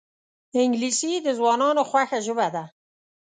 [0.61, 2.63] انګلیسي د ځوانانو خوښه ژبه ده